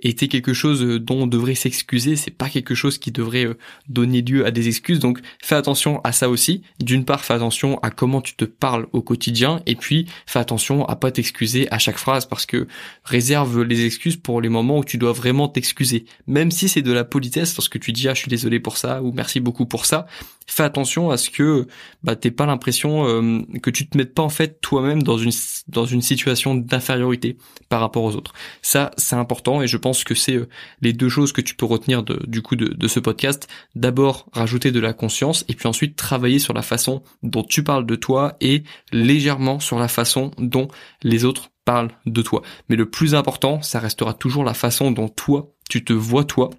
était 0.00 0.28
quelque 0.28 0.52
chose 0.52 0.82
dont 0.82 1.22
on 1.22 1.26
devrait 1.26 1.54
s'excuser. 1.54 2.16
C'est 2.16 2.30
pas 2.30 2.48
quelque 2.48 2.74
chose 2.74 2.98
qui 2.98 3.12
devrait 3.12 3.48
donner 3.88 4.22
lieu 4.22 4.44
à 4.46 4.50
des 4.50 4.68
excuses. 4.68 4.98
Donc 4.98 5.20
fais 5.48 5.54
attention 5.54 6.02
à 6.04 6.12
ça 6.12 6.28
aussi. 6.28 6.62
D'une 6.78 7.06
part, 7.06 7.24
fais 7.24 7.32
attention 7.32 7.78
à 7.78 7.90
comment 7.90 8.20
tu 8.20 8.34
te 8.34 8.44
parles 8.44 8.86
au 8.92 9.00
quotidien, 9.00 9.62
et 9.64 9.76
puis 9.76 10.06
fais 10.26 10.38
attention 10.38 10.84
à 10.84 10.94
pas 10.94 11.10
t'excuser 11.10 11.66
à 11.72 11.78
chaque 11.78 11.96
phrase 11.96 12.26
parce 12.26 12.44
que 12.44 12.66
réserve 13.02 13.62
les 13.62 13.86
excuses 13.86 14.16
pour 14.16 14.42
les 14.42 14.50
moments 14.50 14.78
où 14.78 14.84
tu 14.84 14.98
dois 14.98 15.12
vraiment 15.12 15.48
t'excuser. 15.48 16.04
Même 16.26 16.50
si 16.50 16.68
c'est 16.68 16.82
de 16.82 16.92
la 16.92 17.04
politesse, 17.04 17.56
lorsque 17.56 17.80
tu 17.80 17.92
dis 17.92 18.08
ah 18.08 18.14
je 18.14 18.20
suis 18.20 18.28
désolé 18.28 18.60
pour 18.60 18.76
ça 18.76 19.02
ou 19.02 19.12
merci 19.12 19.40
beaucoup 19.40 19.64
pour 19.64 19.86
ça, 19.86 20.06
fais 20.54 20.62
attention 20.62 21.10
à 21.10 21.16
ce 21.16 21.30
que 21.30 21.66
bah 22.02 22.16
t'aies 22.16 22.30
pas 22.30 22.46
l'impression 22.46 23.06
euh, 23.06 23.42
que 23.62 23.70
tu 23.70 23.88
te 23.88 23.96
mettes 23.96 24.14
pas 24.14 24.22
en 24.22 24.28
fait 24.28 24.60
toi-même 24.60 25.02
dans 25.02 25.18
une 25.18 25.32
dans 25.68 25.86
une 25.86 26.02
situation 26.02 26.54
d'infériorité 26.54 27.36
par 27.68 27.80
rapport 27.80 28.04
aux 28.04 28.16
autres. 28.16 28.32
Ça 28.62 28.90
c'est 28.96 29.16
important 29.16 29.62
et 29.62 29.66
je 29.66 29.76
pense 29.76 30.04
que 30.04 30.14
c'est 30.14 30.36
euh, 30.36 30.48
les 30.80 30.92
deux 30.92 31.08
choses 31.08 31.32
que 31.32 31.40
tu 31.40 31.54
peux 31.54 31.66
retenir 31.66 32.02
du 32.02 32.42
coup 32.42 32.56
de 32.56 32.88
ce 32.88 33.00
podcast. 33.00 33.48
D'abord 33.74 34.28
rajouter 34.32 34.72
de 34.72 34.80
la 34.80 34.92
conscience 34.92 35.44
et 35.48 35.54
puis 35.54 35.68
ensuite 35.68 35.96
travailler 35.96 36.38
sur 36.38 36.54
la 36.54 36.62
façon 36.62 37.02
dont 37.22 37.42
tu 37.42 37.62
parles 37.62 37.86
de 37.86 37.94
toi 37.94 38.36
et 38.40 38.62
légèrement 38.92 39.60
sur 39.60 39.78
la 39.78 39.88
façon 39.88 40.30
dont 40.38 40.68
les 41.02 41.24
autres 41.24 41.50
parlent 41.64 41.90
de 42.06 42.22
toi. 42.22 42.42
Mais 42.68 42.76
le 42.76 42.88
plus 42.88 43.14
important, 43.14 43.60
ça 43.60 43.78
restera 43.78 44.14
toujours 44.14 44.44
la 44.44 44.54
façon 44.54 44.90
dont 44.90 45.08
toi 45.08 45.52
tu 45.68 45.84
te 45.84 45.92
vois 45.92 46.24
toi 46.24 46.50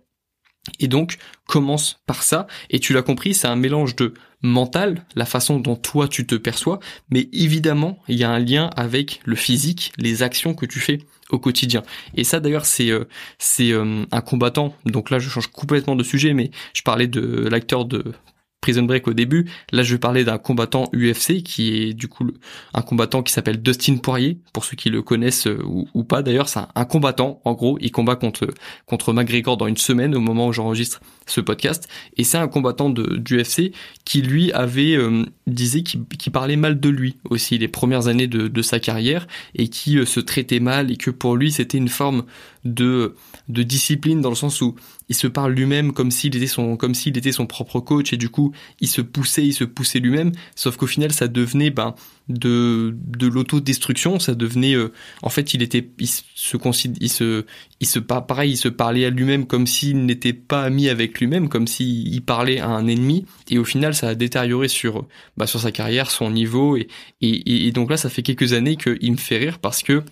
et 0.80 0.88
donc, 0.88 1.18
commence 1.48 2.00
par 2.06 2.24
ça. 2.24 2.48
Et 2.70 2.80
tu 2.80 2.94
l'as 2.94 3.02
compris, 3.02 3.34
c'est 3.34 3.48
un 3.48 3.56
mélange 3.56 3.96
de 3.96 4.14
mental, 4.42 5.06
la 5.16 5.26
façon 5.26 5.60
dont 5.60 5.76
toi 5.76 6.08
tu 6.08 6.26
te 6.26 6.36
perçois, 6.36 6.80
mais 7.10 7.28
évidemment, 7.34 8.00
il 8.08 8.18
y 8.18 8.24
a 8.24 8.30
un 8.30 8.40
lien 8.40 8.70
avec 8.76 9.20
le 9.26 9.36
physique, 9.36 9.92
les 9.98 10.24
actions 10.24 10.54
que 10.54 10.66
tu 10.66 10.80
fais 10.80 11.00
au 11.30 11.40
quotidien. 11.40 11.84
Et 12.16 12.24
ça 12.24 12.40
d'ailleurs, 12.40 12.66
c'est 12.66 12.90
euh, 12.90 13.06
c'est 13.38 13.72
euh, 13.72 14.06
un 14.12 14.22
combattant. 14.22 14.74
Donc 14.86 15.10
là, 15.10 15.20
je 15.20 15.30
change 15.30 15.48
complètement 15.48 15.96
de 15.96 16.04
sujet, 16.04 16.34
mais 16.34 16.52
je 16.74 16.82
parlais 16.84 17.08
de 17.08 17.48
l'acteur 17.50 17.86
de 17.86 18.14
Prison 18.62 18.84
Break 18.84 19.08
au 19.08 19.14
début. 19.14 19.50
Là, 19.72 19.84
je 19.84 19.94
vais 19.94 20.00
parler 20.00 20.24
d'un 20.24 20.38
combattant 20.38 20.90
UFC 20.94 21.44
qui 21.44 21.82
est 21.82 21.94
du 21.94 22.08
coup 22.08 22.30
un 22.74 22.82
combattant 22.82 23.24
qui 23.24 23.32
s'appelle 23.32 23.62
Dustin 23.62 23.98
Poirier. 23.98 24.40
Pour 24.54 24.66
ceux 24.66 24.76
qui 24.76 24.90
le 24.90 25.02
connaissent 25.02 25.48
euh, 25.48 25.64
ou, 25.94 26.04
pas, 26.04 26.22
d'ailleurs, 26.22 26.50
c'est 26.50 26.60
un, 26.76 26.86
combattant. 26.86 27.42
En 27.46 27.54
gros, 27.54 27.78
il 27.82 27.92
combat 27.92 28.16
contre 28.16 28.48
contre 28.86 29.14
McGregor 29.14 29.58
dans 29.58 29.68
une 29.68 29.78
semaine 29.78 30.16
au 30.16 30.20
moment 30.20 30.48
où 30.48 30.54
j'enregistre 30.54 31.00
ce 31.26 31.42
podcast. 31.42 31.88
Et 32.18 32.24
c'est 32.24 32.38
un 32.38 32.48
combattant 32.48 32.90
d'UFC 32.90 33.72
qui 34.04 34.22
lui 34.22 34.52
avait 34.52 34.96
euh, 34.96 35.26
disait 35.48 35.84
qu'il 35.84 36.32
parlait 36.32 36.56
mal 36.56 36.80
de 36.80 36.90
lui 36.90 37.18
aussi 37.30 37.58
les 37.58 37.68
premières 37.68 38.08
années 38.08 38.28
de, 38.28 38.48
de 38.48 38.62
sa 38.62 38.80
carrière 38.80 39.28
et 39.56 39.68
qui 39.70 39.98
euh, 39.98 40.06
se 40.06 40.20
traitait 40.20 40.60
mal 40.60 40.92
et 40.92 40.98
que 40.98 41.12
pour 41.12 41.36
lui 41.36 41.52
c'était 41.52 41.78
une 41.78 41.90
forme 41.90 42.24
de 42.66 43.16
de 43.48 43.64
discipline 43.64 44.22
dans 44.22 44.30
le 44.30 44.36
sens 44.36 44.62
où 44.62 44.76
il 45.08 45.16
se 45.16 45.28
parle 45.28 45.54
lui-même 45.54 45.94
comme 45.94 46.12
s'il 46.12 46.36
était 46.36 46.48
son 46.48 46.76
comme 46.76 46.94
s'il 46.94 47.18
était 47.18 47.32
son 47.32 47.48
propre 47.48 47.80
coach 47.80 48.14
et 48.14 48.18
du 48.18 48.30
coup 48.30 48.49
il 48.80 48.88
se 48.88 49.02
poussait 49.02 49.46
il 49.46 49.54
se 49.54 49.64
poussait 49.64 50.00
lui-même. 50.00 50.32
Sauf 50.56 50.78
qu'au 50.78 50.88
final 50.88 51.12
ça 51.12 51.28
devenait 51.28 51.70
ben 51.70 51.96
de 52.28 52.96
de 52.96 53.28
l'autodestruction. 53.28 54.20
Ça 54.20 54.36
devenait 54.36 54.76
euh, 54.76 54.92
en 55.22 55.30
fait 55.30 55.54
il 55.54 55.62
était 55.62 55.90
il 56.00 56.08
se 56.08 56.58
il 57.00 57.10
se 57.10 57.46
il 57.80 57.88
se 57.88 58.00
pareil 58.00 58.52
il 58.52 58.58
se 58.58 58.70
parlait 58.70 59.06
à 59.06 59.10
lui-même 59.10 59.46
comme 59.48 59.68
s'il 59.68 60.06
n'était 60.06 60.34
pas 60.34 60.64
ami 60.64 60.90
avec 60.90 61.20
lui-même 61.20 61.50
comme 61.50 61.68
s'il 61.68 62.22
parlait 62.24 62.60
à 62.60 62.68
un 62.68 62.88
ennemi. 62.88 63.26
Et 63.50 63.58
au 63.58 63.66
final 63.66 63.96
ça 63.96 64.10
a 64.10 64.16
détérioré 64.16 64.68
sur 64.68 65.08
bah, 65.38 65.48
sur 65.48 65.60
sa 65.60 65.72
carrière 65.72 66.12
son 66.12 66.32
niveau. 66.32 66.78
Et, 66.78 66.88
et 67.22 67.68
et 67.68 67.72
donc 67.72 67.90
là 67.90 67.98
ça 67.98 68.10
fait 68.10 68.24
quelques 68.24 68.54
années 68.54 68.78
qu'il 68.78 69.12
me 69.12 69.18
fait 69.18 69.38
rire 69.38 69.60
parce 69.60 69.84
que 69.84 70.04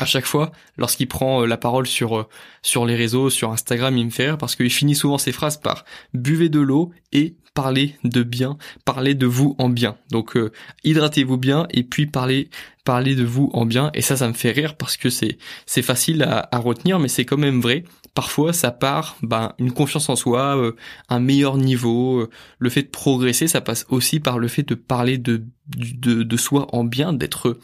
à 0.00 0.06
chaque 0.06 0.24
fois, 0.24 0.50
lorsqu'il 0.78 1.08
prend 1.08 1.42
euh, 1.42 1.46
la 1.46 1.58
parole 1.58 1.86
sur 1.86 2.18
euh, 2.18 2.28
sur 2.62 2.86
les 2.86 2.96
réseaux, 2.96 3.28
sur 3.28 3.52
Instagram, 3.52 3.96
il 3.98 4.06
me 4.06 4.10
fait 4.10 4.24
rire 4.24 4.38
parce 4.38 4.56
qu'il 4.56 4.70
finit 4.70 4.94
souvent 4.94 5.18
ses 5.18 5.30
phrases 5.30 5.58
par 5.58 5.84
buvez 6.14 6.48
de 6.48 6.58
l'eau 6.58 6.90
et 7.12 7.36
parlez 7.54 7.96
de 8.04 8.22
bien, 8.22 8.56
parlez 8.84 9.14
de 9.14 9.26
vous 9.26 9.54
en 9.58 9.68
bien. 9.68 9.96
Donc 10.10 10.36
euh, 10.36 10.52
hydratez-vous 10.84 11.36
bien 11.36 11.66
et 11.70 11.82
puis 11.82 12.06
parlez 12.06 12.50
parlez 12.84 13.14
de 13.14 13.24
vous 13.24 13.50
en 13.52 13.66
bien. 13.66 13.90
Et 13.94 14.02
ça, 14.02 14.16
ça 14.16 14.28
me 14.28 14.32
fait 14.32 14.50
rire 14.50 14.76
parce 14.76 14.96
que 14.96 15.10
c'est 15.10 15.38
c'est 15.66 15.82
facile 15.82 16.22
à, 16.22 16.58
retenir, 16.58 16.98
mais 16.98 17.08
c'est 17.08 17.24
quand 17.24 17.38
même 17.38 17.60
vrai. 17.60 17.84
Parfois, 18.14 18.52
ça 18.52 18.72
part 18.72 19.16
ben, 19.22 19.52
une 19.58 19.72
confiance 19.72 20.08
en 20.08 20.16
soi, 20.16 20.60
un 21.08 21.20
meilleur 21.20 21.56
niveau, 21.56 22.28
le 22.58 22.70
fait 22.70 22.82
de 22.82 22.88
progresser, 22.88 23.46
ça 23.46 23.60
passe 23.60 23.86
aussi 23.88 24.18
par 24.18 24.38
le 24.38 24.48
fait 24.48 24.64
de 24.64 24.74
parler 24.74 25.16
de, 25.16 25.44
de 25.76 26.36
soi 26.36 26.66
en 26.74 26.82
bien, 26.82 27.12
d'être 27.12 27.56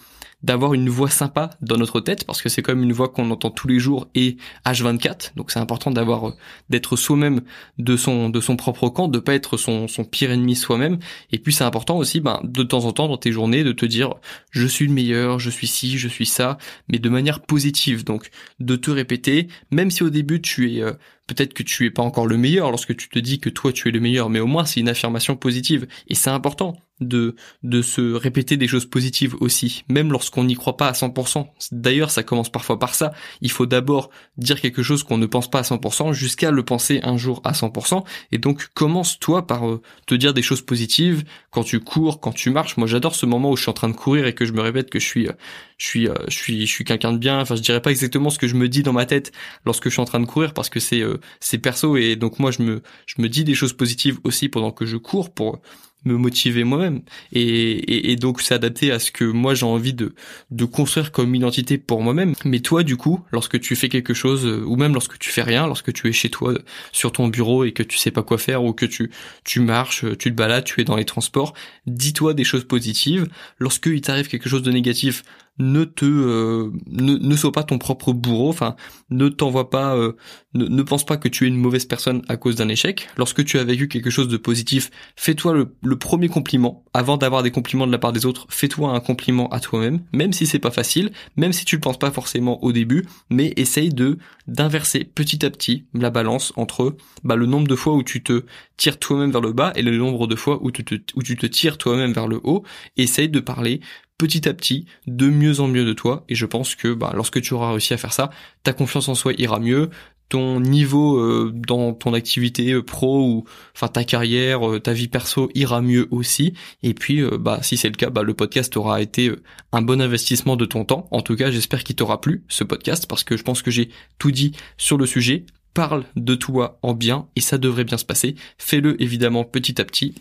d'avoir 0.43 0.75
une 0.75 0.89
voix 0.89 1.11
sympa 1.11 1.51
dans 1.61 1.77
notre 1.77 2.01
tête 2.01 2.25
parce 2.25 2.43
que 2.43 2.49
c'est 2.49 2.63
comme 2.63 2.83
une 2.83 2.93
voix 2.93 3.09
qu'on 3.09 3.31
entend 3.31 3.51
tous 3.51 3.69
les 3.69 3.79
jours 3.79 4.07
et 4.15 4.37
H24 4.67 5.35
donc 5.35 5.51
c'est 5.51 5.59
important 5.59 5.91
d'avoir 5.91 6.29
euh, 6.29 6.33
d'être 6.69 6.97
soi-même 6.97 7.41
de 7.79 7.97
son 7.97 8.29
de 8.29 8.41
son 8.41 8.57
propre 8.57 8.89
camp 8.89 9.09
de 9.09 9.19
pas 9.19 9.35
être 9.35 9.57
son 9.57 9.89
son 9.89 10.05
pire 10.05 10.31
ennemi 10.31 10.55
soi-même. 10.55 10.99
Et 11.33 11.39
puis 11.39 11.53
c'est 11.53 11.65
important 11.65 11.97
aussi 11.97 12.21
ben 12.21 12.41
de 12.45 12.63
temps 12.63 12.85
en 12.85 12.93
temps 12.93 13.09
dans 13.09 13.17
tes 13.17 13.33
journées 13.33 13.65
de 13.65 13.73
te 13.73 13.87
dire 13.87 14.15
je 14.51 14.67
suis 14.67 14.87
le 14.87 14.93
meilleur 14.93 15.39
je 15.39 15.51
suis 15.51 15.67
ci 15.67 15.99
je 15.99 16.09
suis 16.09 16.27
ça 16.27 16.59
mais 16.89 16.99
de 16.99 17.09
manière 17.09 17.41
positive. 17.41 18.05
Donc 18.05 18.31
de 18.61 18.77
te 18.77 18.91
répéter 18.91 19.49
même 19.71 19.91
si 19.91 20.03
au 20.03 20.11
début 20.11 20.41
tu 20.41 20.73
es 20.75 20.83
euh, 20.83 20.93
peut-être 21.27 21.55
que 21.55 21.63
tu 21.63 21.87
es 21.87 21.91
pas 21.91 22.03
encore 22.03 22.27
le 22.27 22.37
meilleur 22.37 22.71
lorsque 22.71 22.97
tu 22.97 23.09
te 23.09 23.19
dis 23.19 23.41
que 23.41 23.51
toi 23.51 23.73
tu 23.73 23.89
es 23.89 23.91
le 23.91 24.01
meilleur 24.01 24.31
mais 24.31 24.41
au 24.41 24.47
moins 24.47 24.65
c'est 24.65 24.81
une 24.81 24.89
affirmation 24.89 25.37
positive 25.37 25.87
et 26.09 26.15
c'est 26.15 26.31
important 26.31 26.77
de 27.01 27.35
de 27.63 27.83
se 27.83 28.15
répéter 28.15 28.57
des 28.57 28.69
choses 28.69 28.87
positives 28.87 29.37
aussi, 29.41 29.85
même 29.89 30.11
lorsqu'on 30.11 30.45
n'y 30.45 30.55
croit 30.55 30.77
pas 30.77 30.89
à 30.89 30.93
100%. 30.93 31.47
D'ailleurs, 31.73 32.11
ça 32.11 32.23
commence 32.23 32.51
parfois 32.51 32.79
par 32.79 32.95
ça. 32.95 33.13
Il 33.41 33.51
faut 33.51 33.67
d'abord 33.67 34.11
dire 34.37 34.61
quelque 34.61 34.83
chose 34.83 35.03
qu'on 35.03 35.19
ne 35.19 35.27
pense 35.27 35.51
pas 35.51 35.59
à 35.59 35.63
100% 35.63 36.13
jusqu'à 36.13 36.51
le 36.51 36.65
penser 36.65 37.01
un 37.03 37.17
jour 37.17 37.41
à 37.45 37.53
100%. 37.53 38.05
Et 38.33 38.39
donc, 38.39 38.69
commence 38.75 39.19
toi 39.19 39.47
par 39.47 39.69
euh, 39.69 39.83
te 40.07 40.15
dire 40.15 40.33
des 40.33 40.43
choses 40.43 40.63
positives 40.63 41.25
quand 41.51 41.65
tu 41.65 41.81
cours, 41.81 42.21
quand 42.21 42.33
tu 42.33 42.51
marches. 42.51 42.77
Moi, 42.77 42.87
j'adore 42.87 43.15
ce 43.15 43.27
moment 43.27 43.51
où 43.51 43.57
je 43.57 43.63
suis 43.63 43.71
en 43.71 43.75
train 43.75 43.89
de 43.89 43.97
courir 43.97 44.27
et 44.27 44.35
que 44.35 44.45
je 44.45 44.53
me 44.53 44.61
répète 44.61 44.91
que 44.91 44.99
je 44.99 45.07
suis, 45.07 45.29
euh, 45.29 45.33
je 45.79 45.87
suis, 45.87 46.09
euh, 46.09 46.15
je 46.29 46.37
suis, 46.37 46.67
je 46.67 46.71
suis 46.71 46.85
quelqu'un 46.85 47.13
de 47.13 47.19
bien. 47.19 47.41
Enfin, 47.41 47.57
je 47.57 47.63
dirais 47.63 47.83
pas 47.83 47.91
exactement 47.91 48.31
ce 48.31 48.39
que 48.39 48.47
je 48.47 48.55
me 48.55 48.69
dis 48.69 48.83
dans 48.83 48.93
ma 48.95 49.07
tête 49.07 49.33
lorsque 49.67 49.85
je 49.85 49.91
suis 49.91 50.01
en 50.01 50.07
train 50.07 50.21
de 50.21 50.27
courir 50.27 50.55
parce 50.55 50.71
que 50.71 50.81
c'est, 50.81 51.03
c'est 51.41 51.59
perso 51.59 51.97
et 51.97 52.17
donc 52.17 52.39
moi, 52.39 52.51
je 52.51 52.63
me, 52.63 52.83
je 53.07 53.21
me 53.21 53.29
dis 53.29 53.45
des 53.45 53.55
choses 53.55 53.73
positives 53.73 54.19
aussi 54.25 54.49
pendant 54.49 54.71
que 54.71 54.87
je 54.87 54.97
cours 54.97 55.33
pour 55.33 55.61
me 56.07 56.17
motiver 56.17 56.65
moi-même. 56.65 57.03
Et, 57.33 58.13
et, 58.13 58.17
donc 58.17 58.41
c'est 58.41 58.55
adapté 58.55 58.93
à 58.93 58.99
ce 58.99 59.11
que 59.11 59.25
moi 59.25 59.55
j'ai 59.55 59.67
envie 59.67 59.93
de, 59.93 60.15
de 60.51 60.65
construire 60.65 61.13
comme 61.13 61.35
identité 61.35 61.79
pour 61.79 62.03
moi-même. 62.03 62.35
Mais 62.45 62.61
toi, 62.61 62.83
du 62.83 62.97
coup, 62.97 63.25
lorsque 63.33 63.61
tu 63.61 63.77
fais 63.77 63.89
quelque 63.89 64.15
chose, 64.15 64.47
euh, 64.47 64.65
ou 64.65 64.77
même 64.77 64.95
lorsque 64.95 65.19
tu 65.19 65.31
fais 65.31 65.43
rien, 65.43 65.67
lorsque 65.67 65.93
tu 65.93 66.09
es 66.09 66.13
chez 66.13 66.31
toi 66.31 66.55
sur 66.93 67.13
ton 67.13 67.29
bureau 67.29 67.65
et 67.65 67.73
que 67.73 67.83
tu 67.83 67.99
sais 67.99 68.11
pas 68.11 68.23
quoi 68.23 68.39
faire, 68.39 68.65
ou 68.65 68.73
que 68.73 68.87
tu, 68.87 69.11
tu 69.45 69.61
marches, 69.61 70.05
tu 70.19 70.31
te 70.31 70.37
balades, 70.37 70.65
tu 70.65 70.81
es 70.81 70.85
dans 70.85 70.97
les 70.97 71.05
transports, 71.05 71.55
dis-toi 71.87 72.35
des 72.35 72.45
choses 72.45 72.65
positives. 72.65 73.29
Lorsque 73.59 73.87
il 73.87 74.01
t'arrive 74.01 74.29
quelque 74.29 74.49
chose 74.49 74.63
de 74.63 74.71
négatif, 74.71 75.25
ne 75.59 75.85
te 75.85 76.05
euh, 76.05 76.71
ne, 76.87 77.17
ne 77.17 77.37
sois 77.37 77.53
pas 77.53 77.63
ton 77.63 77.79
propre 77.79 78.13
bourreau 78.13 78.49
enfin 78.49 78.77
ne 79.11 79.29
t'envoie 79.29 79.71
pas 79.71 79.97
euh, 79.97 80.13
ne, 80.55 80.67
ne, 80.67 80.83
pense 80.83 81.05
pas 81.05 81.17
que 81.17 81.29
tu 81.29 81.45
es 81.45 81.49
une 81.49 81.57
mauvaise 81.57 81.85
personne 81.85 82.23
à 82.29 82.37
cause 82.37 82.57
d'un 82.57 82.69
échec. 82.69 83.09
Lorsque 83.17 83.45
tu 83.45 83.59
as 83.59 83.65
vécu 83.65 83.89
quelque 83.89 84.11
chose 84.11 84.29
de 84.29 84.37
positif 84.37 84.91
fais-toi 85.17 85.55
le, 85.55 85.75
le, 85.83 85.97
premier 85.97 86.29
compliment 86.29 86.85
avant 86.95 87.17
d'avoir 87.17 87.43
des 87.43 87.51
compliments 87.51 87.87
de 87.87 87.93
la 87.93 87.99
part 87.99 88.13
des 88.13 88.27
autres. 88.27 88.47
Fais-toi 88.49 88.91
un 88.91 89.01
compliment 89.01 89.49
à 89.49 89.61
toi-même 89.61 90.01
même 90.13 90.33
si 90.33 90.47
c'est 90.47 90.59
pas 90.59 90.71
facile 90.71 91.13
même 91.37 91.53
si 91.53 91.65
tu 91.65 91.77
le 91.77 91.81
penses 91.81 91.99
pas 91.99 92.11
forcément 92.11 92.63
au 92.63 92.73
début 92.73 93.07
mais 93.31 93.53
essaye 93.57 93.91
de 93.91 94.19
d'inverser 94.47 95.05
petit 95.05 95.45
à 95.45 95.51
petit 95.51 95.87
la 95.95 96.11
balance 96.11 96.53
entre 96.57 96.97
bah, 97.25 97.37
le 97.37 97.47
nombre 97.47 97.67
de 97.67 97.77
fois 97.77 97.95
où 97.95 98.03
tu 98.03 98.23
te 98.23 98.45
tires 98.77 98.99
toi-même 98.99 99.31
vers 99.31 99.41
le 99.41 99.53
bas 99.53 99.73
et 99.75 99.83
le 99.83 99.97
nombre 99.97 100.27
de 100.27 100.37
fois 100.37 100.59
où 100.63 100.71
tu 100.71 100.85
te, 100.85 100.95
où 101.15 101.23
tu 101.23 101.37
te 101.37 101.47
tires 101.47 101.79
toi-même 101.79 102.13
vers 102.13 102.29
le 102.29 102.41
haut. 102.45 102.63
Essaye 102.97 103.29
de 103.29 103.41
parler 103.41 103.81
petit 104.19 104.49
à 104.49 104.55
petit 104.55 104.87
de 105.07 105.29
mieux 105.29 105.61
en 105.61 105.69
mieux 105.69 105.85
de 105.85 105.93
toi 105.93 106.25
et 106.29 106.35
je 106.35 106.47
pense 106.47 106.75
que 106.75 106.93
bah, 106.93 107.13
lorsque 107.15 107.41
tu 107.41 107.55
auras 107.55 107.71
réussi 107.71 107.95
à 107.95 107.99
faire 107.99 108.13
ça, 108.13 108.31
ta 108.63 108.73
confiance 108.73 109.09
en 109.09 109.15
soi 109.15 109.33
ira 109.37 109.61
mieux, 109.61 109.91
ton 110.29 110.61
niveau 110.61 111.19
euh, 111.19 111.53
dans 111.55 111.93
ton 111.93 112.13
activité 112.13 112.73
euh, 112.73 112.83
pro 112.83 113.23
ou 113.23 113.45
enfin 113.75 113.89
ta 113.89 114.05
carrière, 114.05 114.69
euh, 114.69 114.81
ta 114.81 114.93
vie 114.93 115.09
perso 115.09 115.51
ira 115.55 115.81
mieux 115.81 116.09
aussi 116.11 116.55
et 116.83 116.95
puis 116.95 117.23
bah 117.39 117.61
si 117.63 117.77
c'est 117.77 117.89
le 117.89 117.95
cas, 117.95 118.11
bah 118.11 118.23
le 118.23 118.35
podcast 118.35 118.77
aura 118.77 119.01
été 119.01 119.31
un 119.73 119.83
bon 119.83 120.01
investissement 120.01 120.57
de 120.57 120.65
ton 120.65 120.85
temps. 120.85 121.07
En 121.11 121.23
tout 121.23 121.37
cas, 121.37 121.51
j'espère 121.51 121.85
qu'il 121.85 121.97
t'aura 121.97 122.21
plu 122.21 122.45
ce 122.49 122.65
podcast 122.65 123.07
parce 123.07 123.25
que 123.25 123.37
je 123.37 123.43
pense 123.43 123.63
que 123.63 123.71
j'ai 123.71 123.91
tout 124.19 124.31
dit 124.31 124.53
sur 124.77 124.99
le 124.99 125.07
sujet. 125.07 125.47
Parle 125.75 126.05
de 126.17 126.35
toi 126.35 126.79
en 126.83 126.95
bien 126.95 127.29
et 127.37 127.41
ça 127.41 127.59
devrait 127.59 127.85
bien 127.85 127.99
se 127.99 128.05
passer. 128.07 128.35
Fais-le 128.57 129.01
évidemment 129.03 129.45
petit 129.45 129.81
à 129.81 129.85
petit 129.85 130.15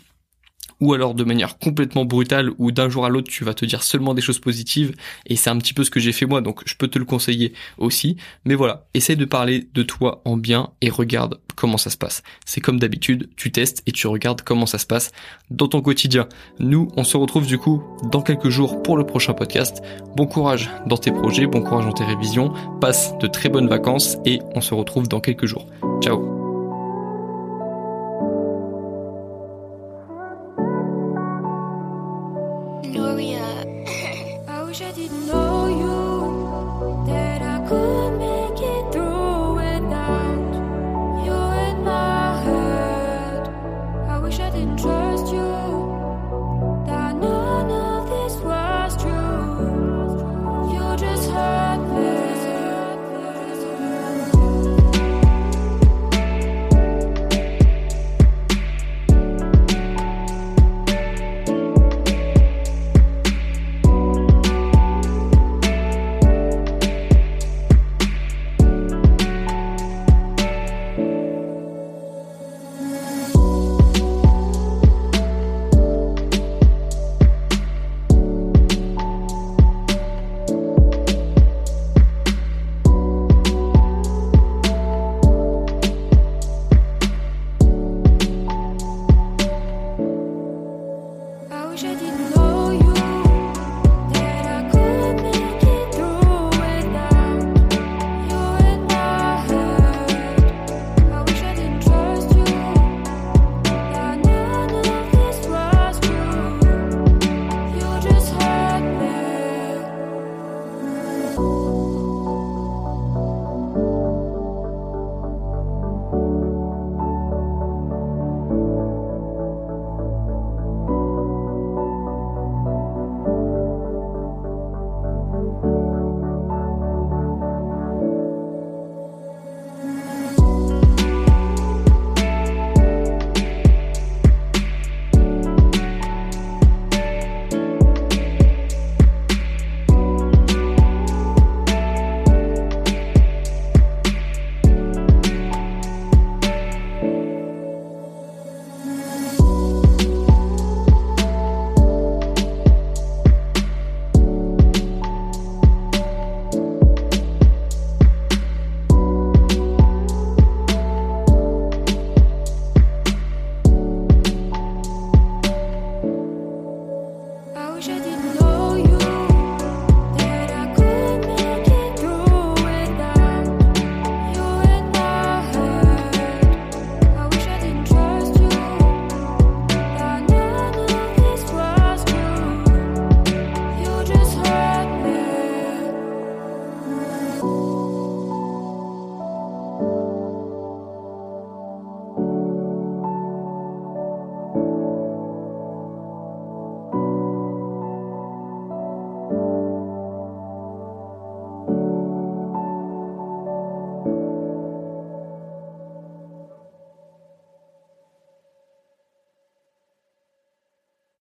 ou 0.80 0.94
alors 0.94 1.14
de 1.14 1.24
manière 1.24 1.58
complètement 1.58 2.04
brutale 2.04 2.50
où 2.58 2.70
d'un 2.72 2.88
jour 2.88 3.04
à 3.04 3.08
l'autre 3.08 3.28
tu 3.30 3.44
vas 3.44 3.54
te 3.54 3.64
dire 3.64 3.82
seulement 3.82 4.14
des 4.14 4.22
choses 4.22 4.38
positives. 4.38 4.94
Et 5.26 5.36
c'est 5.36 5.50
un 5.50 5.58
petit 5.58 5.74
peu 5.74 5.84
ce 5.84 5.90
que 5.90 6.00
j'ai 6.00 6.12
fait 6.12 6.26
moi. 6.26 6.40
Donc 6.40 6.62
je 6.66 6.74
peux 6.74 6.88
te 6.88 6.98
le 6.98 7.04
conseiller 7.04 7.52
aussi. 7.78 8.16
Mais 8.44 8.54
voilà. 8.54 8.86
Essaye 8.94 9.16
de 9.16 9.24
parler 9.24 9.68
de 9.74 9.82
toi 9.82 10.22
en 10.24 10.36
bien 10.36 10.70
et 10.80 10.90
regarde 10.90 11.38
comment 11.54 11.78
ça 11.78 11.90
se 11.90 11.96
passe. 11.96 12.22
C'est 12.44 12.60
comme 12.60 12.78
d'habitude. 12.78 13.30
Tu 13.36 13.50
testes 13.50 13.82
et 13.86 13.92
tu 13.92 14.06
regardes 14.06 14.42
comment 14.42 14.66
ça 14.66 14.78
se 14.78 14.86
passe 14.86 15.12
dans 15.50 15.68
ton 15.68 15.80
quotidien. 15.80 16.28
Nous 16.58 16.88
on 16.96 17.04
se 17.04 17.16
retrouve 17.16 17.46
du 17.46 17.58
coup 17.58 17.82
dans 18.10 18.22
quelques 18.22 18.50
jours 18.50 18.82
pour 18.82 18.96
le 18.96 19.04
prochain 19.04 19.32
podcast. 19.32 19.82
Bon 20.16 20.26
courage 20.26 20.70
dans 20.86 20.98
tes 20.98 21.12
projets. 21.12 21.46
Bon 21.46 21.62
courage 21.62 21.86
dans 21.86 21.92
tes 21.92 22.04
révisions. 22.04 22.52
Passe 22.80 23.16
de 23.18 23.26
très 23.26 23.48
bonnes 23.48 23.68
vacances 23.68 24.18
et 24.24 24.40
on 24.54 24.60
se 24.60 24.74
retrouve 24.74 25.08
dans 25.08 25.20
quelques 25.20 25.46
jours. 25.46 25.66
Ciao 26.02 26.35